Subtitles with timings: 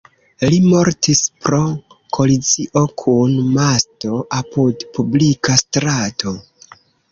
[0.51, 1.59] Li mortis pro
[2.17, 6.37] kolizio kun masto apud publika strato.